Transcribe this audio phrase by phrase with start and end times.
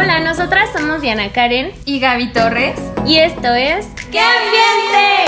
[0.00, 2.78] Hola, nosotras somos Diana Karen y Gaby Torres.
[3.04, 5.24] y esto es ¡Qué ambiente!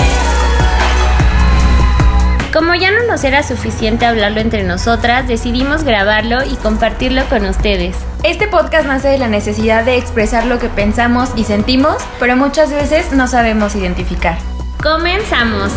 [2.53, 7.97] Como ya no nos era suficiente hablarlo entre nosotras, decidimos grabarlo y compartirlo con ustedes.
[8.23, 12.71] Este podcast nace de la necesidad de expresar lo que pensamos y sentimos, pero muchas
[12.71, 14.37] veces no sabemos identificar.
[14.81, 15.73] ¡Comenzamos!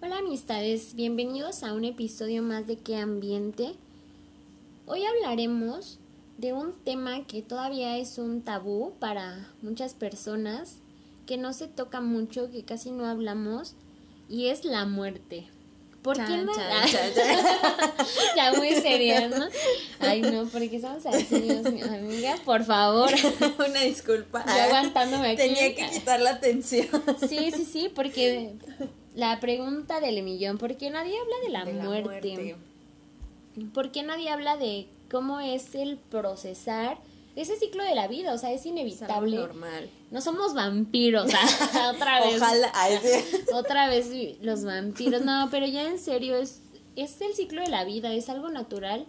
[0.00, 3.74] Hola amistades, bienvenidos a un episodio más de ¿Qué ambiente?
[4.86, 5.98] Hoy hablaremos
[6.38, 10.78] de un tema que todavía es un tabú para muchas personas,
[11.26, 13.74] que no se toca mucho, que casi no hablamos,
[14.28, 15.48] y es la muerte.
[16.02, 16.52] ¿Por qué no?
[16.54, 17.12] chan, chan,
[18.36, 19.48] ya muy seria, ¿no?
[19.98, 21.84] Ay, no, porque somos así, Dios mío.
[21.86, 23.10] Amiga, por favor.
[23.58, 24.44] Una disculpa.
[24.46, 25.36] Yo aguantándome aquí.
[25.38, 26.86] Tenía que quitar la atención.
[27.28, 28.54] Sí, sí, sí, porque
[29.16, 32.34] la pregunta del millón, ¿por qué nadie habla de la, De la muerte?
[32.34, 32.56] muerte.
[33.74, 36.98] ¿Por qué nadie habla de cómo es el procesar
[37.34, 38.32] ese ciclo de la vida?
[38.32, 39.36] O sea, es Es inevitable.
[39.36, 39.90] normal.
[40.10, 42.36] No somos vampiros, ah, otra vez.
[42.40, 42.72] Ojalá.
[43.54, 45.22] Otra vez los vampiros.
[45.22, 46.60] No, pero ya en serio, es,
[46.94, 49.06] es el ciclo de la vida, es algo natural.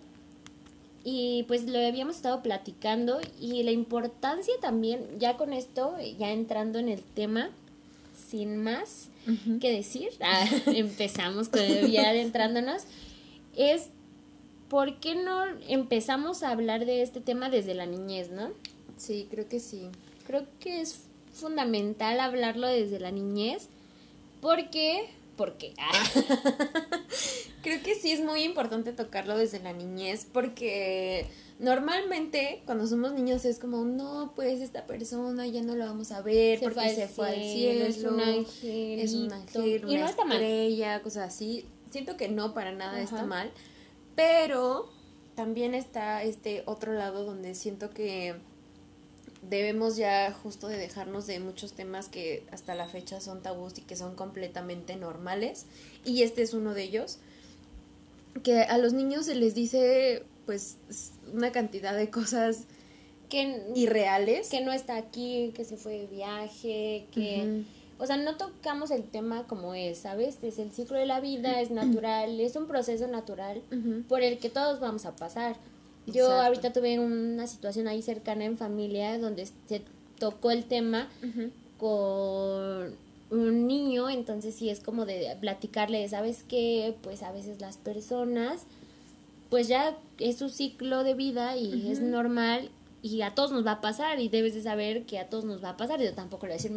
[1.03, 6.79] Y pues lo habíamos estado platicando y la importancia también, ya con esto, ya entrando
[6.79, 7.49] en el tema,
[8.29, 9.07] sin más
[9.61, 12.83] que decir, ah, empezamos con ya adentrándonos,
[13.55, 13.89] es
[14.69, 18.49] ¿por qué no empezamos a hablar de este tema desde la niñez, no?
[18.97, 19.89] Sí, creo que sí.
[20.25, 21.01] Creo que es
[21.33, 23.67] fundamental hablarlo desde la niñez
[24.41, 26.03] porque porque ah,
[27.61, 31.27] Creo que sí es muy importante tocarlo desde la niñez porque
[31.59, 36.21] normalmente cuando somos niños es como, no, pues esta persona ya no la vamos a
[36.21, 39.03] ver Se porque se fue al cielo, es un angelito.
[39.03, 40.37] es un ángel, Y una no está mal.
[40.41, 41.65] estrella, cosas así.
[41.91, 43.51] Siento que no, para nada está mal,
[44.17, 44.89] pero
[45.35, 48.33] también está este otro lado donde siento que
[49.47, 53.81] debemos ya justo de dejarnos de muchos temas que hasta la fecha son tabús y
[53.81, 55.67] que son completamente normales.
[56.03, 57.19] Y este es uno de ellos
[58.43, 60.77] que a los niños se les dice pues
[61.31, 62.63] una cantidad de cosas
[63.29, 64.49] que irreales.
[64.49, 67.65] que no está aquí, que se fue de viaje, que
[67.99, 70.43] o sea, no tocamos el tema como es, ¿sabes?
[70.43, 73.61] Es el ciclo de la vida, es natural, es un proceso natural
[74.07, 75.55] por el que todos vamos a pasar.
[76.05, 76.41] Yo Exacto.
[76.41, 79.81] ahorita tuve una situación ahí cercana en familia donde se
[80.19, 81.09] tocó el tema
[81.77, 82.95] con
[83.29, 86.95] un niño, entonces sí es como de platicarle, ¿sabes qué?
[87.01, 88.63] Pues a veces las personas,
[89.49, 92.69] pues ya es su ciclo de vida y es normal
[93.01, 95.63] y a todos nos va a pasar y debes de saber que a todos nos
[95.63, 96.01] va a pasar.
[96.01, 96.71] Yo tampoco le voy a decir,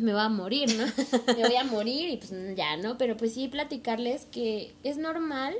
[0.00, 0.86] me va a morir, ¿no?
[1.36, 2.98] me voy a morir y pues ya, ¿no?
[2.98, 5.54] Pero pues sí platicarles que es normal.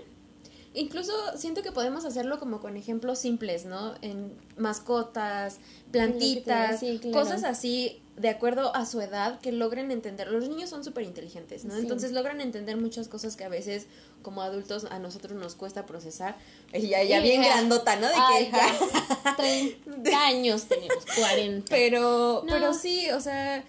[0.78, 3.94] Incluso siento que podemos hacerlo como con ejemplos simples, ¿no?
[4.02, 5.56] En mascotas,
[5.90, 7.18] plantitas, Sí, claro.
[7.18, 10.28] cosas así de acuerdo a su edad que logren entender.
[10.30, 11.74] Los niños son súper inteligentes, ¿no?
[11.74, 11.80] Sí.
[11.80, 13.86] Entonces logran entender muchas cosas que a veces
[14.22, 16.36] como adultos a nosotros nos cuesta procesar.
[16.72, 18.06] Y ya, ya bien grandota, ¿no?
[18.08, 21.66] De Ay, que, ya, 30 años tenemos, 40.
[21.70, 22.52] Pero, No.
[22.52, 23.64] pero sí, o sea,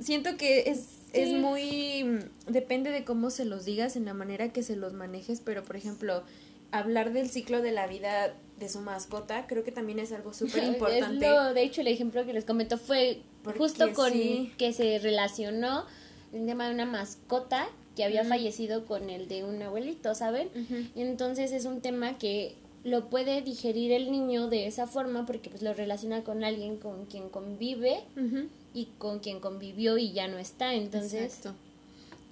[0.00, 4.62] siento que es, es muy, depende de cómo se los digas, en la manera que
[4.62, 6.22] se los manejes, pero por ejemplo,
[6.72, 10.64] hablar del ciclo de la vida de su mascota, creo que también es algo súper
[10.64, 11.26] importante.
[11.54, 14.52] De hecho, el ejemplo que les comento fue Porque justo con sí.
[14.58, 15.84] que se relacionó
[16.32, 20.48] el tema de una mascota que había fallecido con el de un abuelito, ¿saben?
[20.96, 25.62] Entonces es un tema que lo puede digerir el niño de esa forma porque pues
[25.62, 28.00] lo relaciona con alguien con quien convive
[28.74, 30.74] y con quien convivió y ya no está.
[30.74, 31.54] Entonces, Exacto.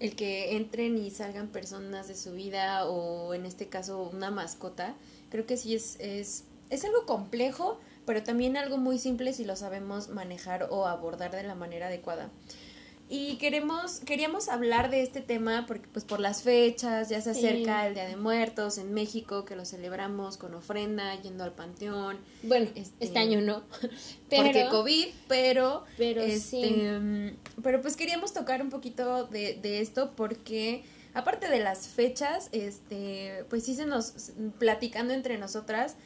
[0.00, 4.94] El que entren y salgan personas de su vida o en este caso una mascota,
[5.30, 9.56] creo que sí es, es, es algo complejo, pero también algo muy simple si lo
[9.56, 12.30] sabemos manejar o abordar de la manera adecuada.
[13.12, 17.44] Y queremos, queríamos hablar de este tema porque pues por las fechas, ya se Sí.
[17.44, 22.18] acerca el Día de Muertos en México, que lo celebramos con ofrenda, yendo al panteón,
[22.44, 23.64] bueno, Este, este año no.
[24.30, 26.72] porque COVID, pero pero este, sí.
[26.72, 32.48] mm, pero pues queríamos tocar un poquito de, de esto porque aparte de las fechas,
[32.52, 34.30] este, pues sí se nos,
[34.60, 35.96] platicando entre nosotras,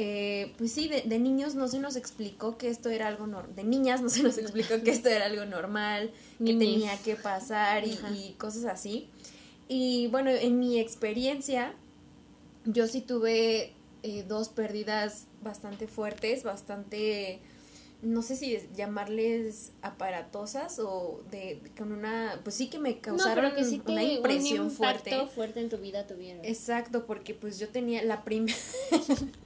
[0.00, 3.56] eh, pues sí, de, de niños no se nos explicó que esto era algo normal,
[3.56, 7.82] de niñas no se nos explicó que esto era algo normal, que tenía que pasar
[7.84, 9.08] y, cosas así.
[9.66, 11.74] Y bueno, en mi experiencia,
[12.64, 13.72] yo sí tuve
[14.04, 17.40] eh, dos pérdidas bastante fuertes, bastante,
[18.00, 23.46] no sé si es- llamarles aparatosas o de, con una, pues sí que me causaron
[23.46, 25.26] pero que sí te, una impresión un fuerte.
[25.34, 26.44] fuerte en tu vida tuvieron.
[26.44, 28.56] Exacto, porque pues yo tenía la primera...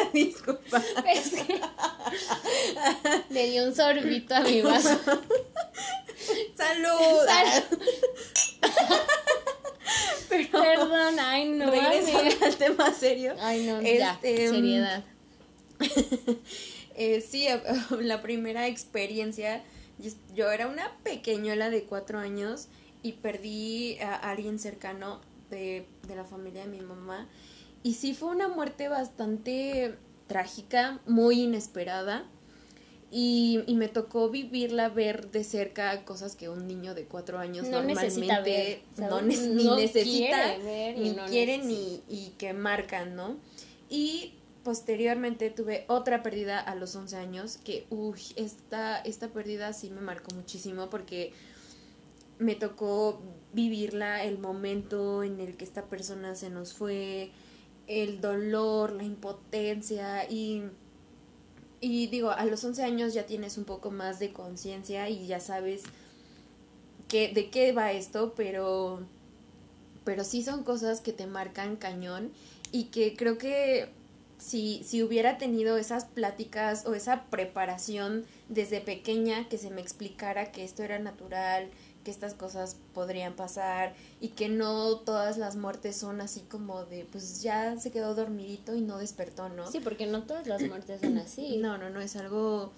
[0.00, 0.82] Una disculpa.
[1.12, 1.60] Es que
[3.30, 4.88] le di un sorbito a mi vaso.
[6.56, 7.26] ¡Salud!
[7.26, 7.78] Salud.
[10.28, 11.70] Perdón, ay no.
[11.70, 13.34] Regresando al tema serio.
[13.40, 14.18] Ay no, Este, ya,
[14.50, 15.04] seriedad.
[16.98, 17.46] Eh, sí,
[18.00, 19.62] la primera experiencia,
[20.34, 22.68] yo- era una pequeñuela de cuatro años
[23.02, 25.20] y perdí a alguien cercano
[25.50, 27.28] de, de la familia de mi mamá.
[27.86, 29.94] Y sí fue una muerte bastante
[30.26, 32.24] trágica, muy inesperada.
[33.12, 37.68] Y, y me tocó vivirla, ver de cerca cosas que un niño de cuatro años
[37.68, 42.02] No normalmente ver, no, ni necesita, quiere ver y ni no quiere necesita.
[42.08, 43.36] ni y que marcan, ¿no?
[43.88, 44.34] Y
[44.64, 50.00] posteriormente tuve otra pérdida a los 11 años que, uy, esta, esta pérdida sí me
[50.00, 51.32] marcó muchísimo porque
[52.40, 53.22] me tocó
[53.52, 57.30] vivirla, el momento en el que esta persona se nos fue,
[57.86, 60.62] el dolor, la impotencia y,
[61.80, 65.40] y digo, a los 11 años ya tienes un poco más de conciencia y ya
[65.40, 65.82] sabes
[67.08, 69.00] que, de qué va esto, pero,
[70.04, 72.32] pero sí son cosas que te marcan cañón
[72.72, 73.88] y que creo que
[74.38, 80.52] si, si hubiera tenido esas pláticas o esa preparación desde pequeña que se me explicara
[80.52, 81.70] que esto era natural,
[82.06, 87.04] que estas cosas podrían pasar y que no todas las muertes son así como de
[87.10, 89.68] pues ya se quedó dormidito y no despertó, ¿no?
[89.68, 91.56] Sí, porque no todas las muertes son así.
[91.66, 92.70] No, no, no, es algo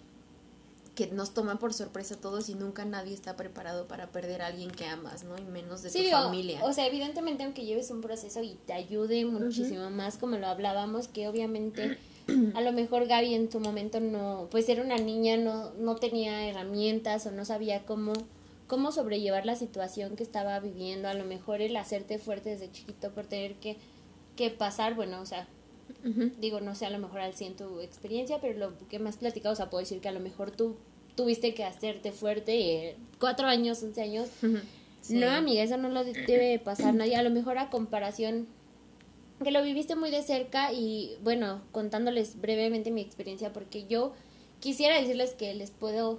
[0.95, 4.47] que nos toma por sorpresa a todos y nunca nadie está preparado para perder a
[4.47, 5.37] alguien que amas, ¿no?
[5.37, 6.65] Y menos de Sí, tu digo, familia.
[6.65, 11.07] o sea, evidentemente aunque lleves un proceso y te ayude muchísimo más, como lo hablábamos,
[11.07, 11.99] que obviamente
[12.55, 16.49] a lo mejor Gaby en su momento no, pues era una niña, no, no tenía
[16.49, 18.15] herramientas o no sabía cómo,
[18.69, 23.11] cómo sobrellevar la situación que estaba viviendo, a lo mejor el hacerte fuerte desde chiquito
[23.11, 23.77] por tener que,
[24.37, 25.49] que pasar, bueno, o sea,
[26.39, 29.55] digo, no sé a lo mejor al 100 tu experiencia, pero lo que has platicado,
[29.55, 30.77] o sea, puedo decir que a lo mejor tú
[31.17, 32.53] tuviste que hacerte fuerte,
[32.91, 34.29] eh, cuatro años, once años,
[35.01, 35.15] Sí.
[35.15, 37.17] no, amiga, eso no lo de- debe pasar nadie.
[37.17, 38.47] A lo mejor a comparación
[39.43, 44.13] que lo viviste muy de cerca y bueno, contándoles brevemente mi experiencia porque yo
[44.61, 46.19] quisiera decirles que les puedo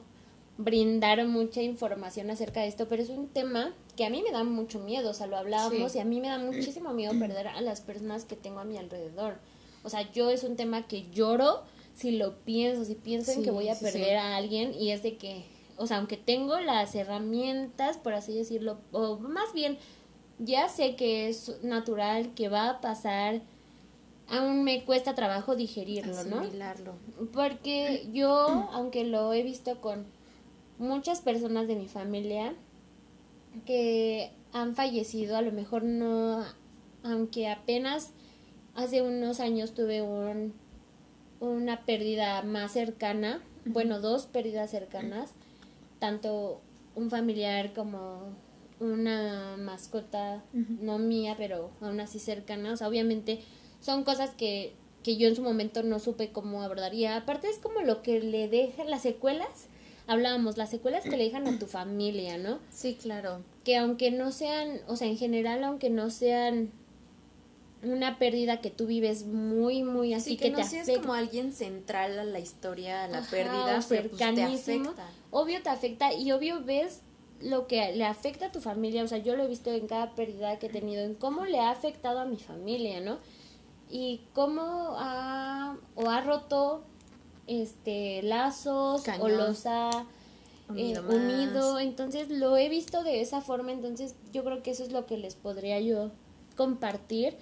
[0.60, 4.44] brindar mucha información acerca de esto, pero es un tema que a mí me da
[4.44, 5.98] mucho miedo, o sea, lo hablábamos Sí.
[5.98, 8.78] y a mí me da muchísimo miedo perder a las personas que tengo a mi
[8.78, 9.38] alrededor.
[9.84, 11.64] O sea, yo es un tema que lloro
[11.94, 14.16] si lo pienso, si pienso en que voy a sí, perder sí.
[14.16, 15.46] a alguien y es de que,
[15.78, 19.78] o sea, aunque tengo las herramientas, por así decirlo, o más bien,
[20.40, 23.40] ya sé que es natural, que va a pasar,
[24.28, 26.40] aún me cuesta trabajo digerirlo, ¿no?
[26.42, 26.96] Asimilarlo.
[27.32, 30.19] Porque yo, aunque lo he visto con
[30.80, 32.56] muchas personas de mi familia
[33.66, 36.44] que han fallecido, a lo mejor no,
[37.04, 38.12] aunque apenas
[38.76, 40.54] hace unos años tuve un,
[41.40, 45.34] una pérdida más cercana, bueno, dos pérdidas cercanas,
[46.00, 46.62] tanto
[46.96, 48.34] un familiar como
[48.80, 53.42] una mascota, no mía, pero aún así cercana, o sea, obviamente
[53.82, 54.74] son cosas que,
[55.04, 57.18] que yo en su momento no supe cómo abordaría.
[57.18, 59.68] Aparte es como lo que le dejan las secuelas,
[60.10, 62.58] hablábamos, las secuelas que le dejan a tu familia, ¿no?
[62.72, 63.44] Sí, claro.
[63.64, 66.72] Que aunque no sean, o sea, en general, aunque no sean
[67.84, 71.00] una pérdida que tú vives muy, muy así que, que, no te afecta.
[71.00, 75.10] como alguien central a la historia, a la Ajá, pérdida, pero pues te afecta.
[75.30, 77.02] Obvio te afecta y obvio ves
[77.40, 80.16] lo que le afecta a tu familia, o sea, yo lo he visto en cada
[80.16, 83.20] pérdida que he tenido, en cómo le ha afectado a mi familia, ¿no?
[83.92, 86.84] Y cómo ha, o ha roto
[87.50, 89.38] este lazos o Cañón.
[89.38, 90.06] los ha
[90.70, 94.84] Unido eh, unido, entonces lo he visto de esa forma, entonces yo creo que eso
[94.84, 96.12] es lo que les podría yo
[96.56, 97.36] compartir,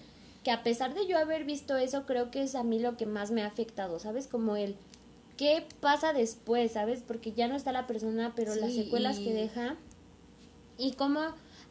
[0.44, 3.06] que a pesar de yo haber visto eso, creo que es a mí lo que
[3.06, 4.28] más me ha afectado, ¿sabes?
[4.28, 4.78] Como el
[5.36, 7.04] qué pasa después, ¿sabes?
[7.06, 9.76] Porque ya no está la persona, pero las secuelas y- que deja.
[10.78, 11.20] Y cómo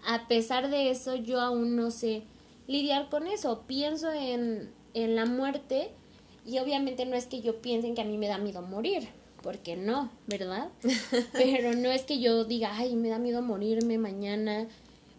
[0.07, 2.23] a pesar de eso yo aún no sé
[2.67, 5.91] lidiar con eso, pienso en, en la muerte
[6.47, 9.09] y obviamente no es que yo piense en que a mí me da miedo morir,
[9.43, 10.69] porque no, ¿verdad?
[11.33, 14.69] Pero no es que yo diga, ay, me da miedo morirme mañana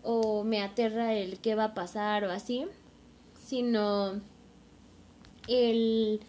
[0.04, 2.66] o me aterra el qué va a pasar o así,
[3.46, 4.22] sino
[5.50, 6.22] el,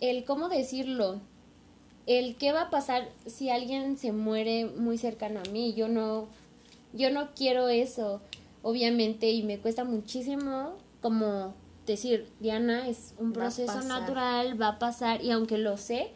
[0.00, 1.20] el, ¿cómo decirlo?
[2.06, 5.74] El qué va a pasar si alguien se muere muy cercano a mí.
[5.74, 6.28] Yo no,
[6.92, 8.20] yo no quiero eso,
[8.62, 11.54] obviamente, y me cuesta muchísimo como
[11.92, 16.12] decir, Diana, es un proceso natural, va a pasar, y aunque lo sé,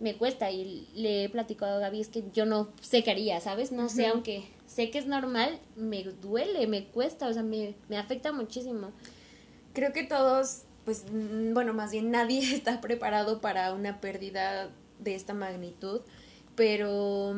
[0.00, 3.40] me cuesta, y le he platicado a Gaby, es que yo no sé qué haría,
[3.40, 3.72] ¿sabes?
[3.72, 7.96] No sé, aunque sé que es normal, me duele, me cuesta, o sea, me, me
[7.96, 8.92] afecta muchísimo.
[9.72, 15.14] Creo que todos pues, mm, bueno, más bien nadie está preparado para una pérdida de
[15.14, 16.00] esta magnitud,
[16.54, 17.36] pero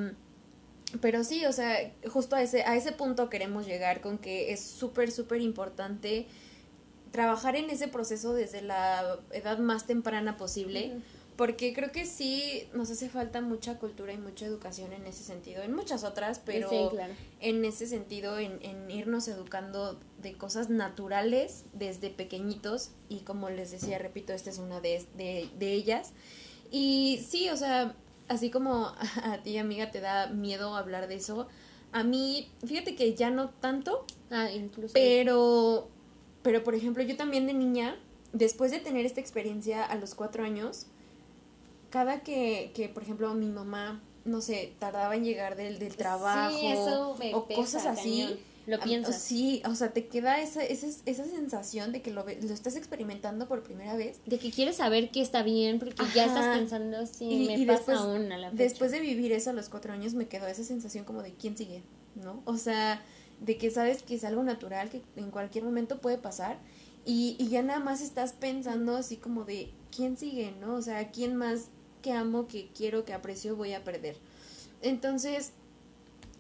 [1.00, 4.60] pero sí, o sea, justo a ese, a ese punto queremos llegar con que es
[4.60, 6.28] súper, súper importante
[7.10, 11.00] trabajar en ese proceso desde la edad más temprana posible,
[11.36, 15.62] porque creo que sí nos hace falta mucha cultura y mucha educación en ese sentido,
[15.62, 16.92] en muchas otras, pero
[17.40, 23.70] en ese sentido, en, en irnos educando de cosas naturales desde pequeñitos, y como les
[23.70, 26.12] decía, repito, esta es una de, de, de ellas.
[26.70, 27.94] Y sí, o sea,
[28.28, 28.86] así como
[29.24, 31.48] a, ti, amiga, te da miedo hablar de eso,
[31.92, 34.04] a mí, fíjate que ya no tanto.
[34.30, 34.94] Ah, incluso.
[34.94, 35.88] Pero,
[36.42, 37.96] pero por ejemplo, yo también de niña,
[38.32, 40.86] después de tener esta experiencia a los cuatro años,
[41.90, 47.16] cada que, que por ejemplo, mi mamá, no sé, tardaba en llegar del, del trabajo
[47.32, 48.38] o cosas así.
[48.66, 49.20] Lo piensas.
[49.20, 53.48] Sí, o sea, te queda esa, esa, esa sensación de que lo, lo estás experimentando
[53.48, 54.20] por primera vez.
[54.26, 57.98] De que quieres saber que está bien, porque ya estás pensando, sí, me pasa después,
[57.98, 58.62] aún a la fecha.
[58.62, 61.56] Después de vivir eso a los cuatro años, me quedó esa sensación como de quién
[61.56, 61.82] sigue,
[62.14, 62.42] ¿no?
[62.44, 63.02] O sea,
[63.40, 66.58] de que sabes que es algo natural, que en cualquier momento puede pasar,
[67.04, 70.74] y, y ya nada más estás pensando así como de quién sigue, ¿no?
[70.74, 71.68] O sea, quién más
[72.02, 74.16] que amo, que quiero, que aprecio, voy a perder.
[74.82, 75.52] Entonces,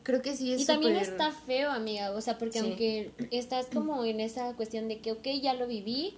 [0.02, 4.04] Creo que sí es Y también está feo, amiga, o sea, porque aunque estás como
[4.04, 6.14] en esa cuestión de que, ok, ya lo viví,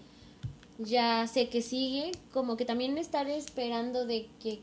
[0.79, 4.61] ya sé que sigue, como que también estar esperando de que,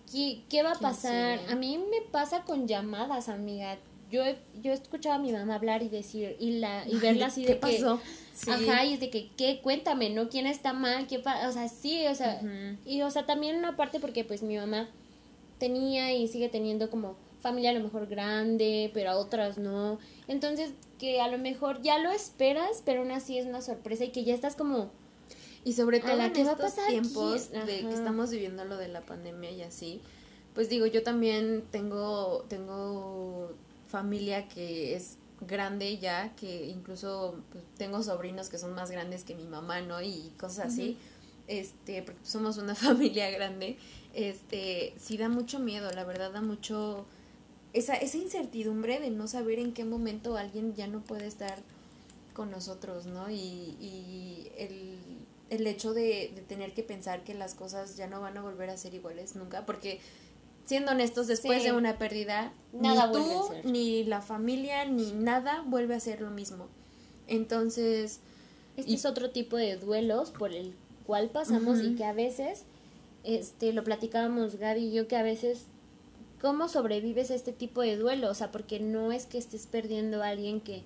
[0.49, 1.39] ¿qué, va a pasar?
[1.49, 3.77] A mí me pasa con llamadas, amiga.
[4.09, 7.27] Yo he, yo he escuchado a mi mamá hablar y decir, y, la, y verla
[7.27, 7.79] así de que...
[7.79, 7.99] Pasó?
[8.47, 9.59] Ajá, y es de que, ¿qué?
[9.61, 10.29] Cuéntame, ¿no?
[10.29, 11.07] ¿Quién está mal?
[11.07, 12.41] ¿Qué O sea, sí, o sea,
[12.85, 14.87] y o sea, también una parte porque pues mi mamá
[15.57, 19.99] tenía y sigue teniendo como familia a lo mejor grande, pero a otras no.
[20.27, 24.09] Entonces, que a lo mejor ya lo esperas, pero aún así es una sorpresa y
[24.09, 24.91] que ya estás como...
[25.65, 29.61] Y sobre todo en estos tiempos de que estamos viviendo lo de la pandemia y
[29.61, 30.01] así,
[30.53, 33.51] pues digo, yo también tengo, tengo
[33.89, 39.35] familia que es grande ya, que incluso pues, tengo sobrinos que son más grandes que
[39.35, 40.01] mi mamá, ¿no?
[40.01, 40.97] Y cosas así,
[41.47, 43.77] este, porque somos una familia grande,
[44.13, 47.05] este, sí da mucho miedo, la verdad da mucho
[47.73, 51.59] esa, esa incertidumbre de no saber en qué momento alguien ya no puede estar
[52.33, 53.29] con nosotros, ¿no?
[53.29, 54.97] Y, y el,
[55.49, 58.69] el hecho de, de, tener que pensar que las cosas ya no van a volver
[58.69, 59.99] a ser iguales nunca, porque
[60.69, 65.95] siendo honestos, después de una pérdida, nada ni tú, ni la familia, ni nada vuelve
[65.95, 66.67] a ser lo mismo.
[67.27, 68.19] Entonces...
[68.77, 70.73] Este es otro tipo de duelos por el
[71.05, 72.63] cual pasamos y que a veces,
[73.25, 75.65] este, lo platicábamos Gaby y yo, que a veces
[76.39, 80.23] cómo sobrevives a este tipo de duelo, o sea, porque no es que estés perdiendo
[80.23, 80.83] a alguien que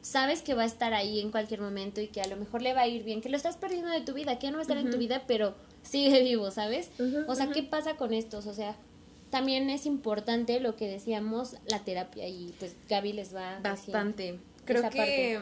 [0.00, 2.72] sabes que va a estar ahí en cualquier momento y que a lo mejor le
[2.72, 4.62] va a ir bien, que lo estás perdiendo de tu vida, que no va a
[4.62, 6.90] estar en tu vida, pero sigue vivo, ¿sabes?
[7.26, 8.46] o sea, ¿qué pasa con estos?
[8.46, 8.76] O sea,
[9.34, 14.38] también es importante lo que decíamos, la terapia y pues Gaby les va bastante.
[14.64, 15.40] Creo que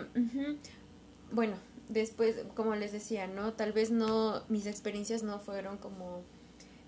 [1.30, 1.56] bueno,
[1.90, 3.52] después como les decía, ¿no?
[3.52, 6.22] Tal vez no mis experiencias no fueron como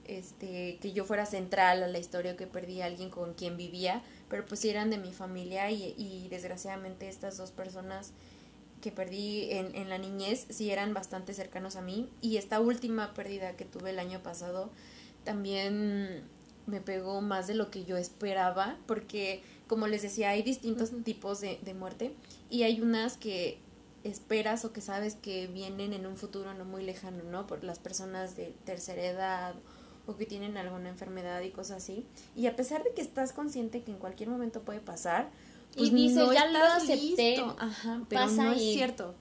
[0.06, 4.02] este, que yo fuera central a la historia que perdí a alguien con quien vivía,
[4.30, 8.12] pero pues eran de mi familia y, y desgraciadamente estas dos personas
[8.80, 13.12] que perdí en, en, la niñez sí eran bastante cercanos a mí y esta última
[13.12, 14.70] pérdida que tuve el año pasado
[15.24, 16.24] también
[16.66, 21.40] me pegó más de lo que yo esperaba porque como les decía hay distintos tipos
[21.40, 22.14] de, de muerte
[22.50, 23.58] y hay unas que
[24.04, 27.46] esperas o que sabes que vienen en un futuro no muy lejano, ¿no?
[27.46, 29.54] Por las personas de tercera edad
[30.06, 32.06] o que tienen alguna enfermedad y cosas así.
[32.36, 35.30] Y a pesar de que estás consciente que en cualquier momento puede pasar,
[35.74, 39.14] pues y dices, ya lo acepté, Ajá, pero no es cierto.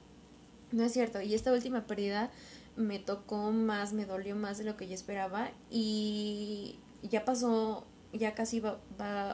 [0.71, 1.21] No es cierto.
[1.21, 2.29] Y esta última pérdida
[2.75, 8.33] me tocó más, me dolió más de lo que yo esperaba y ya pasó, ya
[8.33, 8.79] casi va,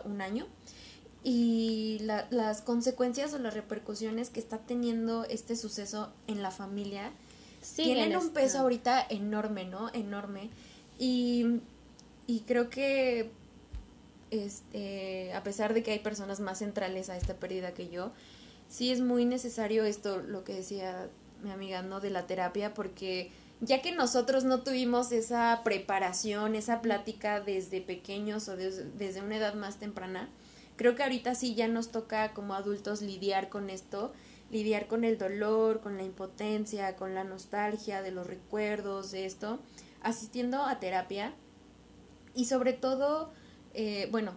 [0.06, 0.48] un año
[1.24, 7.12] y las consecuencias o las repercusiones que está teniendo este suceso en la familia
[7.76, 9.92] tienen un peso ahorita enorme, ¿no?
[9.94, 10.50] Enorme.
[10.98, 11.60] Y,
[12.26, 13.32] y creo que
[14.32, 18.12] este, a pesar de que hay personas más centrales a esta pérdida que yo,
[18.70, 21.10] sí es muy necesario esto, lo que decía
[21.44, 22.00] mi amiga, ¿no?
[22.00, 28.48] De la terapia, porque ya que nosotros no tuvimos esa preparación, esa plática desde pequeños
[28.48, 30.30] o desde una edad más temprana,
[30.76, 34.14] creo que ahorita sí ya nos toca como adultos lidiar con esto,
[34.50, 39.60] lidiar con el dolor, con la impotencia, con la nostalgia de los recuerdos, de esto
[40.02, 41.34] asistiendo a terapia.
[42.36, 43.32] Y sobre todo,
[43.74, 44.34] eh, bueno,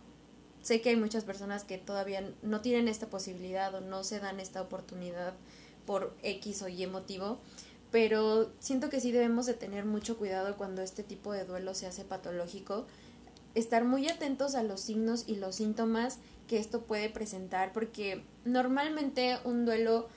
[0.63, 4.41] sé que hay muchas personas que todavía no tienen esta posibilidad o no se dan
[4.41, 5.35] esta oportunidad
[5.87, 7.41] por X o Y motivo,
[7.93, 11.87] pero siento que sí debemos de tener mucho cuidado cuando este tipo de duelo se
[11.87, 12.87] hace patológico,
[13.55, 16.19] estar muy atentos a los signos y los síntomas
[16.49, 20.09] que esto puede presentar, porque normalmente un duelo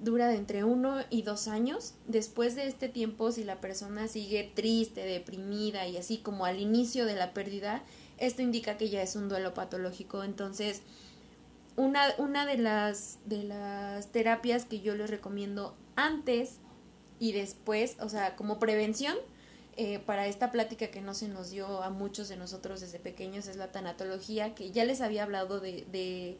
[0.00, 1.94] dura de entre uno y dos años.
[2.06, 7.04] Después de este tiempo, si la persona sigue triste, deprimida y así como al inicio
[7.04, 7.82] de la pérdida,
[8.18, 10.22] esto indica que ya es un duelo patológico.
[10.22, 10.82] Entonces,
[11.74, 16.60] una, una de, las, de las terapias que yo les recomiendo antes
[17.18, 19.16] y después, o sea, como prevención,
[19.78, 23.46] eh, para esta plática que no se nos dio a muchos de nosotros desde pequeños
[23.46, 26.38] es la tanatología, que ya les había hablado de, de,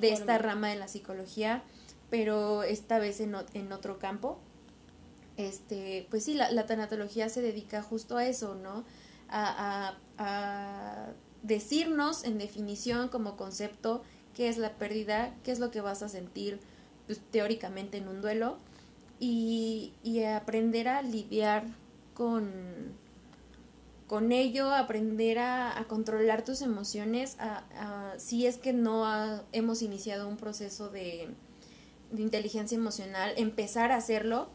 [0.00, 1.62] de, esta rama de la psicología,
[2.10, 4.38] pero esta vez en, en otro campo.
[5.38, 8.84] Este, pues sí, la, la, tanatología se dedica justo a eso, ¿no?
[9.30, 11.12] A, a, a
[11.42, 14.02] decirnos en definición como concepto
[14.34, 16.60] qué es la pérdida, qué es lo que vas a sentir
[17.06, 18.58] pues, teóricamente en un duelo
[19.20, 21.64] y, y aprender a lidiar
[22.14, 22.50] con,
[24.06, 29.04] con ello, aprender a, controlar tus emociones, a, si es que no
[29.52, 31.28] hemos iniciado un proceso de,
[32.10, 34.48] de, inteligencia emocional, empezar a hacerlo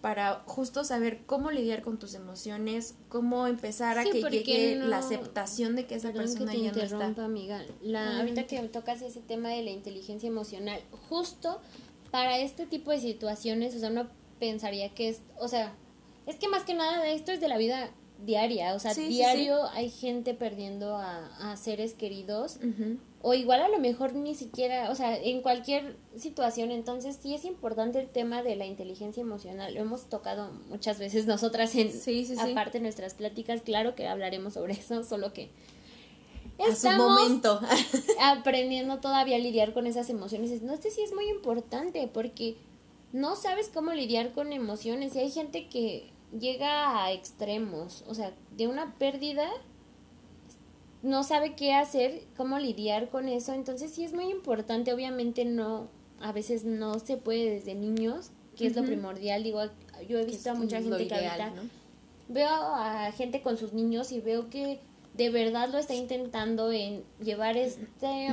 [0.00, 5.74] para justo saber cómo lidiar con tus emociones, cómo empezar a que llegue la aceptación
[5.74, 7.24] de que esa persona ya no está.
[7.24, 7.64] amiga.
[7.82, 11.60] La, ahorita que tocas ese tema de la inteligencia emocional, justo
[12.10, 15.74] para este tipo de situaciones, o sea, uno pensaría que es, o sea,
[16.26, 17.90] es que más que nada esto es de la vida
[18.24, 22.58] diaria, o sea, diario hay gente perdiendo a, seres queridos
[23.22, 27.44] o igual a lo mejor ni siquiera, o sea, en cualquier situación, entonces sí es
[27.44, 31.90] importante el tema de la inteligencia emocional, lo hemos tocado muchas veces nosotras en
[32.38, 35.50] aparte de nuestras pláticas, claro que hablaremos sobre eso, solo que
[36.58, 37.60] estamos momento.
[38.20, 40.62] aprendiendo todavía a lidiar con esas emociones.
[40.62, 42.56] No sé si es muy importante porque
[43.12, 48.32] no sabes cómo lidiar con emociones y hay gente que llega a extremos, o sea,
[48.56, 49.48] de una pérdida
[51.02, 55.88] no sabe qué hacer, cómo lidiar con eso, entonces sí es muy importante, obviamente no,
[56.20, 59.60] a veces no se puede desde niños, que es lo primordial, digo,
[60.08, 61.52] yo he visto a mucha gente que ahorita
[62.28, 64.80] veo a gente con sus niños y veo que
[65.18, 68.28] de verdad lo está intentando en llevar este,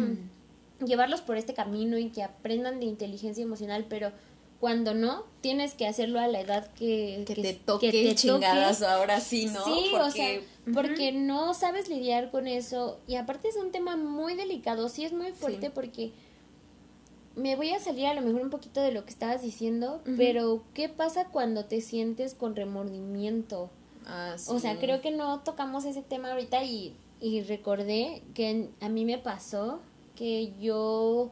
[0.86, 4.12] llevarlos por este camino y que aprendan de inteligencia emocional, pero
[4.60, 9.48] cuando no, tienes que hacerlo a la edad que, que, te toque chingadas ahora sí,
[9.48, 9.66] ¿no?
[9.66, 10.40] Sí, o sea,
[10.74, 13.00] porque no sabes lidiar con eso.
[13.08, 16.12] Y aparte es un tema muy delicado, sí es muy fuerte porque
[17.36, 20.64] me voy a salir a lo mejor un poquito de lo que estabas diciendo, pero
[20.76, 23.72] ¿qué pasa cuando te sientes con remordimiento?
[24.06, 28.90] Ah, o sea, creo que no tocamos ese tema ahorita y, y recordé que a
[28.90, 29.80] mí me pasó
[30.16, 31.32] que yo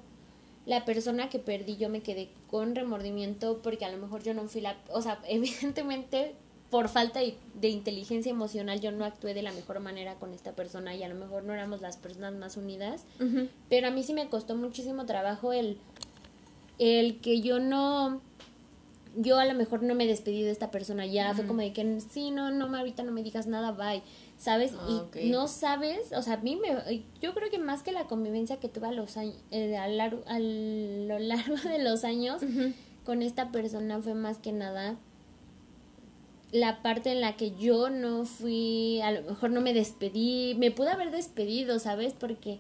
[0.66, 4.48] la persona que perdí yo me quedé con remordimiento porque a lo mejor yo no
[4.48, 6.36] fui la, o sea, evidentemente
[6.70, 10.96] por falta de, inteligencia emocional yo no actué de la mejor manera con esta persona
[10.96, 13.06] y a lo mejor no éramos las personas más unidas,
[13.70, 15.78] pero a mí sí me costó muchísimo trabajo el,
[16.80, 18.22] el que yo no,
[19.16, 22.02] yo a lo mejor no me despedí de esta persona ya, fue como de que
[22.02, 24.04] sí, no, no, ahorita no me digas nada, bye.
[24.38, 24.74] ¿sabes?
[24.78, 28.08] Ah, y no sabes, o sea, a mí me, yo creo que más que la
[28.08, 32.42] convivencia que tuve a, los años, eh, a, lo largo de los años
[33.06, 34.98] con esta persona fue más que nada
[36.52, 40.70] la parte en la que yo no fui, a lo mejor no me despedí, me
[40.70, 42.14] pude haber despedido, ¿sabes?
[42.14, 42.60] Porque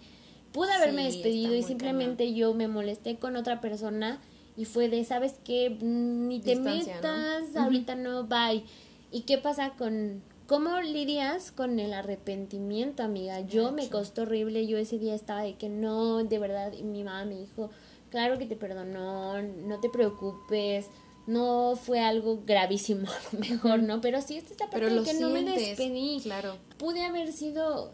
[0.51, 4.19] pude haberme despedido y simplemente yo me molesté con otra persona
[4.55, 5.69] y fue de, ¿sabes qué?
[5.81, 8.63] Ni te metas, ahorita no, bye.
[9.11, 13.39] ¿Y qué pasa con, ¿Cómo lidias con el arrepentimiento, amiga?
[13.39, 17.03] Yo me costó horrible, yo ese día estaba de que no, de verdad, y mi
[17.03, 17.69] mamá me dijo,
[18.09, 20.87] claro que te perdonó, no te preocupes,
[21.27, 23.07] no fue algo gravísimo,
[23.39, 24.01] mejor, ¿no?
[24.01, 26.19] Pero sí, esta parte de que no me despedí.
[26.21, 26.57] Claro.
[26.77, 27.93] Pude haber sido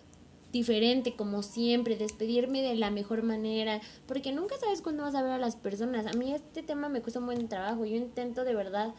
[0.51, 5.31] diferente, como siempre, despedirme de la mejor manera, porque nunca sabes cuándo vas a ver
[5.31, 6.05] a las personas.
[6.07, 8.93] A mí este tema me cuesta un buen trabajo, yo intento de verdad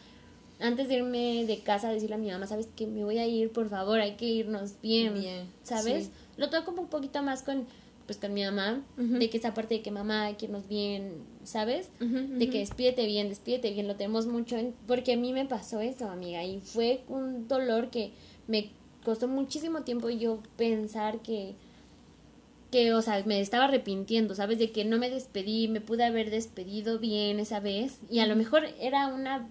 [0.59, 3.51] antes de irme de casa decirle a mi mamá, sabes que me voy a ir,
[3.51, 6.11] por favor, hay que irnos bien, bien ¿sabes?
[6.37, 7.65] Lo toco un poquito más con
[8.05, 11.13] pues con mi mamá, de que esa parte de que mamá hay que irnos bien,
[11.45, 11.89] ¿sabes?
[11.99, 16.09] De que despídete bien, despídete bien, lo tenemos mucho, porque a mí me pasó eso,
[16.09, 18.11] amiga, y fue un dolor que
[18.47, 18.71] me
[19.03, 21.55] costó muchísimo tiempo yo pensar que
[22.71, 24.57] que, o sea, me estaba arrepintiendo, ¿sabes?
[24.57, 28.35] De que no me despedí, me pude haber despedido bien esa vez y a lo
[28.37, 29.49] mejor era una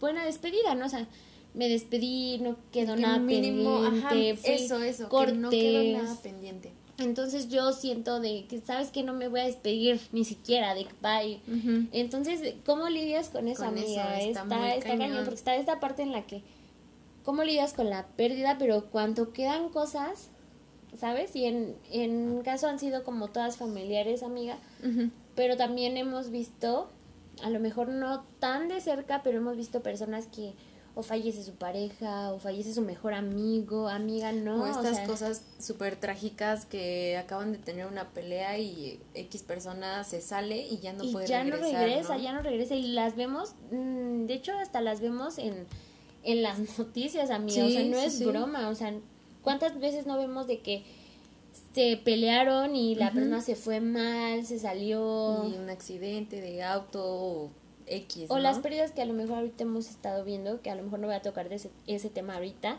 [0.00, 0.86] buena despedida, ¿no?
[0.86, 1.06] O sea,
[1.54, 4.30] me despedí, no quedó nada pendiente.
[4.44, 6.72] eso, eso, que no quedó nada pendiente.
[6.98, 10.86] Entonces yo siento de que, ¿sabes que No me voy a despedir ni siquiera de
[11.00, 11.40] bye.
[11.92, 14.20] Entonces, ¿cómo lidias con eso, amiga?
[14.20, 15.24] está, está, cañón.
[15.24, 16.42] porque está esta parte en la que,
[17.24, 18.56] ¿cómo lidias con la pérdida?
[18.58, 20.30] Pero cuando quedan cosas,
[20.98, 21.34] ¿sabes?
[21.36, 24.58] Y en, en caso han sido como todas familiares, amiga,
[25.34, 26.90] pero también hemos visto,
[27.42, 30.54] a lo mejor no tan de cerca, pero hemos visto personas que
[30.94, 34.62] o fallece su pareja, o fallece su mejor amigo, amiga, no.
[34.62, 40.20] O estas cosas súper trágicas que acaban de tener una pelea y X persona se
[40.20, 44.26] sale y ya no puede ya no regresa, ya no regresa y las vemos, mm,
[44.26, 45.66] de hecho hasta las vemos en,
[46.24, 48.94] en las noticias, amiga, o sea, no es broma, o sea,
[49.42, 50.84] ¿cuántas veces no vemos de que
[51.74, 55.48] se pelearon y la persona se fue mal, se salió.
[55.48, 57.50] Y un accidente de auto
[57.86, 58.26] X.
[58.28, 61.00] O las pérdidas que a lo mejor ahorita hemos estado viendo, que a lo mejor
[61.00, 62.78] no voy a tocar de ese, tema ahorita,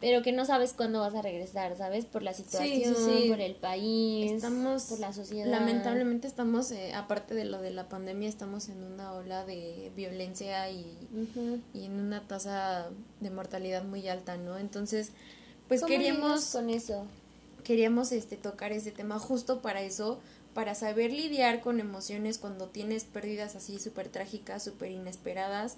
[0.00, 2.04] pero que no sabes cuándo vas a regresar, ¿sabes?
[2.04, 2.94] Por la situación,
[3.28, 5.46] por el país, estamos, por la sociedad.
[5.46, 10.70] Lamentablemente estamos, eh, aparte de lo de la pandemia, estamos en una ola de violencia
[10.70, 10.84] y,
[11.72, 14.58] y en una tasa de mortalidad muy alta, ¿no?
[14.58, 15.12] Entonces,
[15.68, 16.50] pues queríamos...
[16.50, 17.06] con eso?
[17.64, 20.20] Queríamos este, tocar ese tema justo para eso,
[20.52, 25.76] para saber lidiar con emociones cuando tienes pérdidas así súper trágicas, súper inesperadas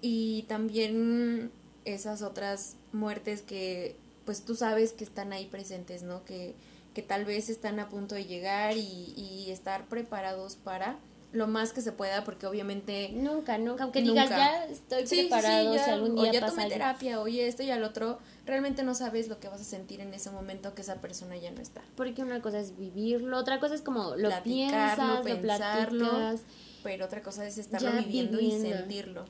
[0.00, 1.52] y también
[1.84, 6.24] esas otras muertes que pues tú sabes que están ahí presentes, ¿no?
[6.24, 6.54] Que,
[6.94, 10.98] que tal vez están a punto de llegar y, y estar preparados para
[11.32, 13.10] lo más que se pueda, porque obviamente...
[13.14, 17.48] Nunca, nunca, aunque digas ya estoy preparado, si algún día o ya tomé terapia, oye
[17.48, 20.74] esto y al otro, realmente no sabes lo que vas a sentir en ese momento
[20.74, 21.80] que esa persona ya no está.
[21.96, 26.38] Porque una cosa es vivirlo, otra cosa es como lo piensas, lo pensarlo,
[26.82, 29.24] pero otra cosa es estarlo viviendo, y sentirlo.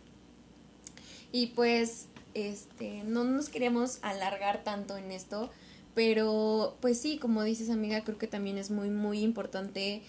[1.31, 5.51] Y pues, este, no nos queríamos alargar tanto en esto,
[5.95, 10.03] pero pues sí, como dices amiga, creo que también es muy, muy importante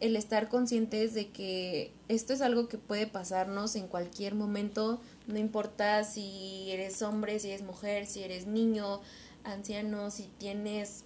[0.00, 5.38] el estar conscientes de que esto es algo que puede pasarnos en cualquier momento, no
[5.38, 9.00] importa si eres hombre, si eres mujer, si eres niño,
[9.44, 11.04] anciano, si tienes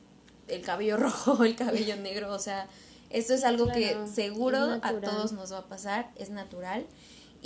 [0.49, 2.69] el cabello rojo el cabello negro, o sea,
[3.11, 6.87] esto es algo que seguro a todos nos va a pasar, es natural.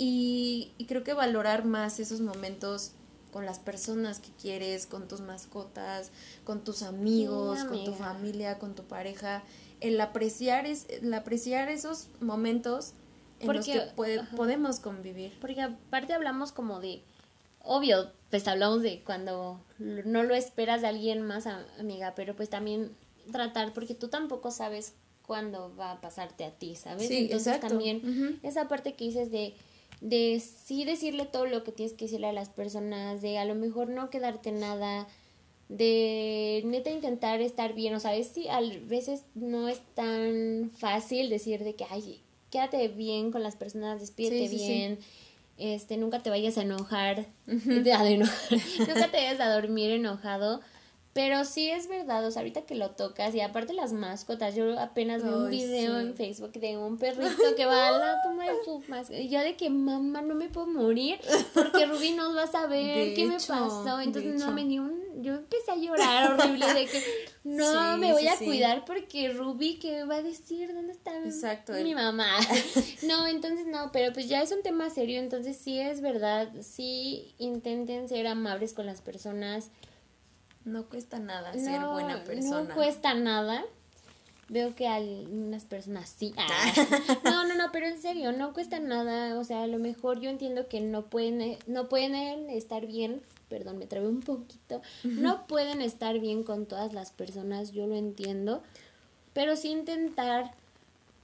[0.01, 2.93] Y, creo que valorar más esos momentos
[3.31, 6.11] con las personas que quieres, con tus mascotas,
[6.43, 9.43] con tus amigos, con tu familia, con tu pareja,
[9.81, 12.93] el apreciar, es, el apreciar esos momentos
[13.39, 13.81] en los que
[14.35, 15.37] podemos convivir.
[15.39, 17.01] Porque aparte hablamos como de,
[17.63, 21.47] obvio, pues hablamos de cuando no lo esperas de alguien más,
[21.79, 22.91] amiga, pero pues también
[23.31, 24.93] tratar, porque tú tampoco sabes
[25.25, 27.07] cuándo va a pasarte a ti, ¿sabes?
[27.07, 29.53] Sí, Entonces también esa parte que dices de
[30.01, 33.55] de sí decirle todo lo que tienes que decirle a las personas, de a lo
[33.55, 35.07] mejor no quedarte nada,
[35.67, 41.63] de neta intentar estar bien, o sea, si a veces no es tan fácil decir
[41.63, 44.99] de que, ay, quédate bien con las personas, despídete bien,
[45.57, 47.27] este, nunca te vayas a enojar,
[48.79, 50.61] nunca te vayas a dormir enojado,
[51.13, 54.79] pero sí es verdad, o sea, ahorita que lo tocas, y aparte las mascotas, yo
[54.79, 58.63] apenas vi un video en Facebook de un perrito que va a la toma de
[58.63, 61.19] su mascota, y yo de que mamá no me puedo morir,
[61.53, 65.33] porque Ruby no va a saber qué me pasó, entonces no me dio un, yo
[65.33, 67.03] empecé a llorar horrible de que
[67.43, 70.73] no me voy a cuidar porque Ruby, ¿qué va a decir?
[70.73, 72.29] ¿Dónde está Exacto, mi mamá?
[73.03, 77.33] no, entonces no, pero pues ya es un tema serio, entonces sí es verdad, sí
[77.39, 79.71] intenten ser amables con las personas,
[80.65, 82.63] no cuesta nada ser buena persona.
[82.63, 83.63] No cuesta nada.
[84.49, 86.33] Veo que algunas personas sí.
[86.37, 86.73] Ah.
[87.23, 89.37] No, no, no, pero en serio, no cuesta nada.
[89.37, 93.21] O sea, a lo mejor yo entiendo que no pueden, no pueden estar bien.
[93.47, 94.81] Perdón, me trabé un poquito.
[95.03, 98.63] No pueden estar bien con todas las personas, yo lo entiendo.
[99.33, 100.53] Pero sí intentar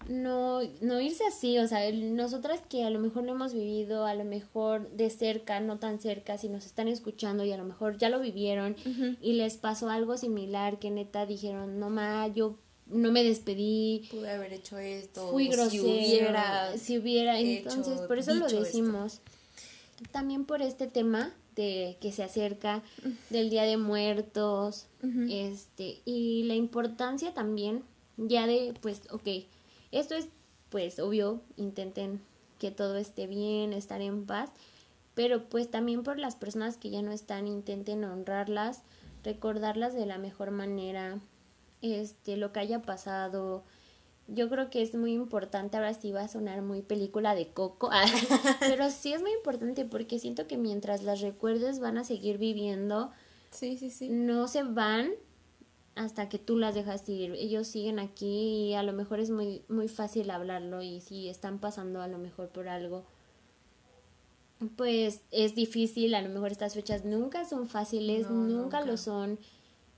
[0.07, 4.13] no, no irse así, o sea, nosotras que a lo mejor no hemos vivido, a
[4.13, 7.97] lo mejor de cerca, no tan cerca, si nos están escuchando y a lo mejor
[7.97, 8.75] ya lo vivieron
[9.21, 14.07] y les pasó algo similar que neta dijeron, no ma, yo no me despedí.
[14.11, 15.31] Pude haber hecho esto.
[15.31, 15.71] Fui grosero.
[15.71, 16.77] Si hubiera.
[16.77, 17.39] Si hubiera.
[17.39, 19.21] Entonces, por eso lo decimos.
[20.11, 22.83] También por este tema de que se acerca
[23.31, 24.85] del Día de Muertos.
[25.31, 26.01] Este.
[26.05, 27.81] Y la importancia también,
[28.17, 29.47] ya de, pues, ok
[29.99, 30.27] esto es,
[30.69, 32.21] pues, obvio, intenten
[32.59, 34.49] que todo esté bien, estar en paz,
[35.13, 38.81] pero pues también por las personas que ya no están, intenten honrarlas,
[39.23, 41.19] recordarlas de la mejor manera,
[41.81, 43.63] este, lo que haya pasado.
[44.27, 47.89] Yo creo que es muy importante, ahora sí va a sonar muy película de coco,
[48.59, 53.11] pero sí es muy importante porque siento que mientras las recuerdes van a seguir viviendo,
[53.51, 54.09] sí, sí, sí.
[54.09, 55.11] no se van
[55.95, 57.31] hasta que tú las dejas ir.
[57.33, 61.59] Ellos siguen aquí y a lo mejor es muy, muy fácil hablarlo y si están
[61.59, 63.05] pasando a lo mejor por algo,
[64.75, 66.13] pues es difícil.
[66.13, 69.39] A lo mejor estas fechas nunca son fáciles, nunca, lo son.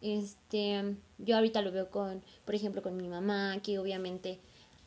[0.01, 4.39] Este, yo ahorita lo veo con, por ejemplo, con mi mamá, que obviamente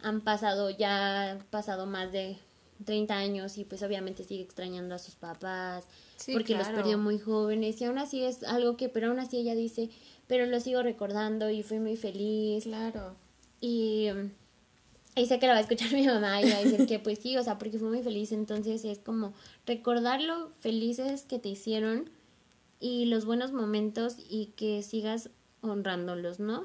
[0.03, 2.39] han pasado, ya pasado más de
[2.85, 5.85] 30 años y pues obviamente sigue extrañando a sus papás
[6.33, 9.55] porque los perdió muy jóvenes y aún así es algo que, pero aún así ella
[9.55, 9.91] dice,
[10.31, 12.63] pero lo sigo recordando y fui muy feliz.
[12.63, 13.17] Claro.
[13.61, 14.07] Y,
[15.17, 17.19] y sé que lo va a escuchar mi mamá y va a decir que pues
[17.19, 19.35] sí, o sea, porque fue muy feliz, entonces es como
[19.67, 22.11] recordar lo felices que te hicieron
[22.79, 25.31] y los buenos momentos y que sigas
[25.63, 26.65] honrándolos, ¿no?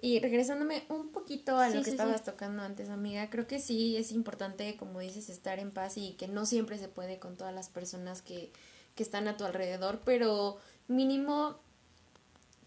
[0.00, 4.12] Y regresándome un poquito a lo que estabas tocando antes, amiga, creo que sí es
[4.12, 7.68] importante, como dices, estar en paz y que no siempre se puede con todas las
[7.68, 8.52] personas que,
[8.94, 11.58] que están a tu alrededor, pero mínimo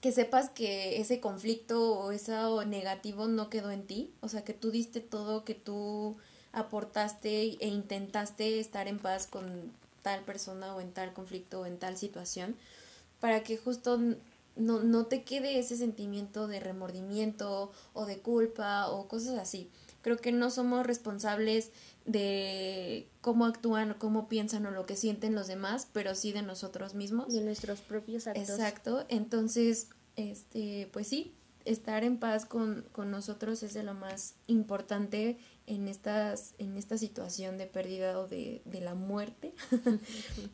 [0.02, 4.54] que sepas que ese conflicto o eso negativo no quedó en ti, o sea, que
[4.54, 6.18] tú diste todo, que tú
[6.52, 11.78] aportaste e intentaste estar en paz con tal persona o en tal conflicto o en
[11.78, 12.56] tal situación,
[13.20, 14.00] para que justo
[14.56, 19.70] no, no te quede ese sentimiento de remordimiento o de culpa o cosas así.
[20.02, 21.72] Creo que no somos responsables
[22.06, 26.42] de cómo actúan o cómo piensan o lo que sienten los demás, pero sí de
[26.42, 27.34] nosotros mismos.
[27.34, 28.50] De nuestros propios actos.
[28.50, 29.06] Exacto.
[29.10, 31.34] Entonces, este, pues sí,
[31.66, 35.38] estar en paz con, con nosotros es de lo más importante
[35.68, 39.54] en estas en esta situación de pérdida o de, de la muerte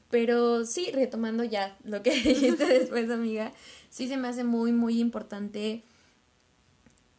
[0.09, 3.53] pero sí retomando ya lo que dijiste después amiga
[3.89, 5.83] sí se me hace muy muy importante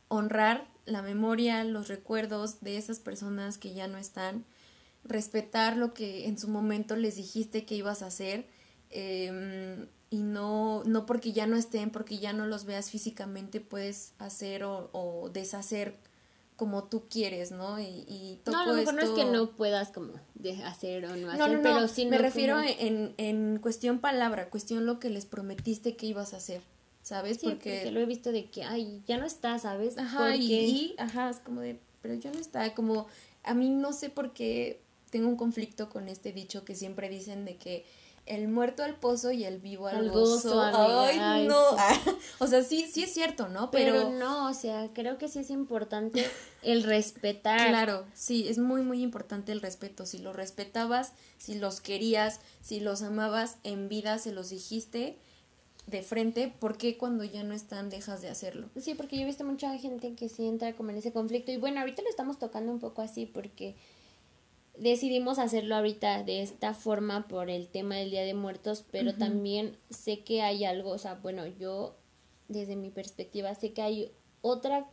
[0.09, 4.45] honrar la memoria, los recuerdos de esas personas que ya no están,
[5.05, 8.47] respetar lo que en su momento les dijiste que ibas a hacer
[8.91, 14.13] em, y no, no porque ya no estén, porque ya no los veas físicamente, puedes
[14.19, 15.97] hacer o, deshacer
[16.57, 17.79] como tú quieres, ¿no?
[17.79, 21.15] Y, y no, a lo mejor no es que no puedas como de hacer o
[21.15, 25.97] no hacer, pero sí me refiero en, en cuestión palabra, cuestión lo que les prometiste
[25.97, 26.63] que ibas a hacer.
[27.09, 27.39] ¿Sabes?
[27.39, 27.91] porque...
[27.91, 29.97] lo he visto de que, ay, ya no está, ¿sabes?
[29.97, 33.07] Ajá, y, ajá, es como de, pero ya no está, como,
[33.45, 37.47] a mí no sé por qué tengo un conflicto con este dicho que siempre dicen
[37.47, 37.87] de que
[38.27, 40.61] el muerto al pozo y el vivo al, gozo.
[40.61, 41.59] Ay, no.
[42.41, 43.71] o sea, sí, sí es cierto, ¿no?
[43.71, 43.95] Pero...
[43.95, 46.27] Pero no, o sea, creo que sí es importante
[46.63, 47.71] el respetar.
[47.71, 50.05] Claro, sí, es muy, muy importante el respeto.
[50.05, 55.17] Si los respetabas, si los querías, si los amabas en vida, se los dijiste,
[55.89, 58.69] de frente, ¿por qué cuando ya no están dejas de hacerlo?
[58.77, 61.57] Sí, porque yo he visto mucha gente que sí entra como en ese conflicto y
[61.57, 63.75] bueno, ahorita lo estamos tocando un poco así porque
[64.77, 69.77] decidimos hacerlo ahorita de esta forma por el tema del Día de Muertos, pero también
[69.89, 71.97] sé que hay algo, o sea, bueno, yo
[72.49, 74.91] desde mi perspectiva sé que hay otra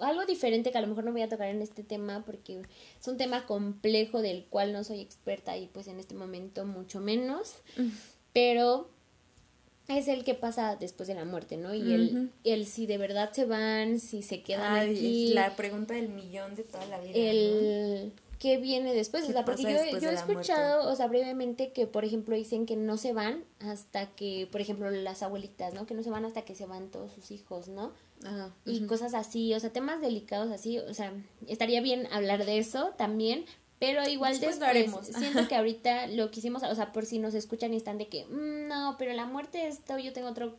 [0.00, 2.62] algo diferente que a lo mejor no voy a tocar en este tema porque
[2.98, 7.00] es un tema complejo del cual no soy experta y pues en este momento mucho
[7.00, 7.56] menos,
[8.32, 8.88] pero
[9.98, 11.74] es el que pasa después de la muerte, ¿no?
[11.74, 15.32] Y el, el si de verdad se van, si se quedan aquí.
[15.34, 17.12] La pregunta del millón de toda la vida.
[17.14, 19.28] El qué viene después.
[19.28, 22.96] o sea, porque yo, he escuchado, o sea, brevemente que, por ejemplo, dicen que no
[22.96, 25.86] se van hasta que, por ejemplo, las abuelitas, ¿no?
[25.86, 27.92] Que no se van hasta que se van todos sus hijos, ¿no?
[28.24, 31.12] Ajá, y cosas así, o sea, temas delicados así, o sea,
[31.46, 33.46] estaría bien hablar de eso también,
[33.80, 37.78] pero igual después, siento que ahorita lo quisimos, o sea, por si nos escuchan y
[37.78, 40.54] están de que, mm, no, pero la muerte esto, yo tengo otro,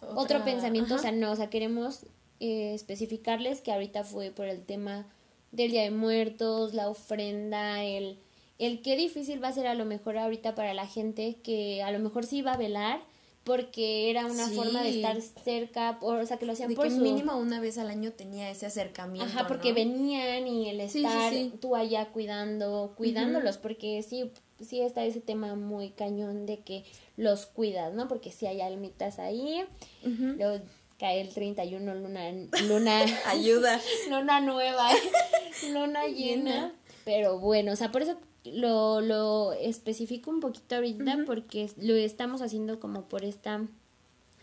[0.00, 2.00] otro pensamiento, o sea, no, o sea, queremos
[2.40, 5.06] eh, especificarles que ahorita fue por el tema
[5.52, 8.18] del Día de Muertos, la ofrenda, el,
[8.58, 11.92] el qué difícil va a ser a lo mejor ahorita para la gente que a
[11.92, 13.00] lo mejor sí va a velar,
[13.48, 17.34] porque era una forma de estar cerca, o sea, que lo hacían de que mínimo
[17.38, 19.26] una vez al año tenía ese acercamiento.
[19.26, 24.30] Ajá, porque venían y el estar tú allá cuidando, cuidándolos, porque sí,
[24.60, 26.84] sí está ese tema muy cañón de que
[27.16, 28.06] los cuidas, ¿no?
[28.06, 29.64] Porque si hay almitas ahí,
[30.02, 30.62] luego
[30.98, 32.30] cae el 31 luna,
[32.68, 33.80] luna, ayuda,
[34.10, 34.90] luna nueva,
[35.72, 36.74] luna llena.
[37.06, 38.18] Pero bueno, o sea, por eso
[38.54, 43.66] lo, lo especifico un poquito ahorita porque lo estamos haciendo como por esta,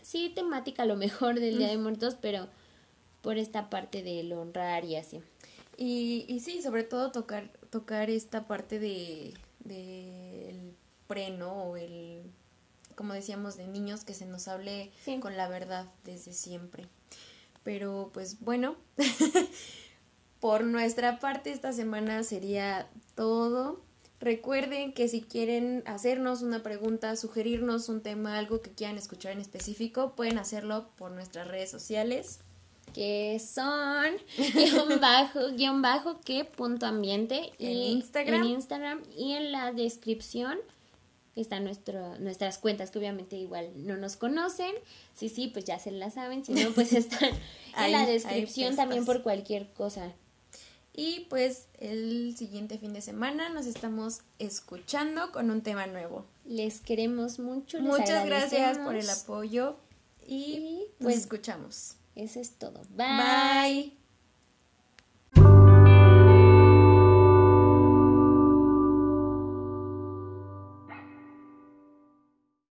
[0.02, 2.48] sí, temática a lo mejor del Día de Muertos, pero
[3.22, 5.20] por esta parte del honrar y así.
[5.76, 9.34] Y, y sí, sobre todo tocar, tocar esta parte de
[9.66, 10.74] del
[11.06, 12.22] preno O el,
[12.94, 14.90] como decíamos, de niños, que se nos hable
[15.20, 16.86] con la verdad desde siempre.
[17.62, 18.76] Pero pues bueno,
[20.40, 23.82] por nuestra parte esta semana sería todo.
[24.20, 29.40] Recuerden que si quieren hacernos una pregunta, sugerirnos un tema, algo que quieran escuchar en
[29.40, 32.40] específico, pueden hacerlo por nuestras redes sociales.
[32.94, 34.06] Que son
[34.54, 38.42] guion bajo, guion bajo que punto ambiente En y Instagram.
[38.42, 40.56] en Instagram y en la descripción
[41.34, 44.72] están nuestro, nuestras cuentas que obviamente igual no nos conocen.
[45.14, 46.42] Sí, sí, pues ya se las saben.
[46.42, 47.34] Si no, pues están en
[47.74, 50.14] Ahí- la descripción también por cualquier cosa.
[50.96, 56.24] Y pues el siguiente fin de semana nos estamos escuchando con un tema nuevo.
[56.46, 57.78] Les queremos mucho.
[57.78, 59.76] les Muchas gracias por el apoyo
[60.26, 61.96] y Y, nos pues, escuchamos.
[62.14, 62.80] Eso es todo.
[62.96, 64.05] Bye.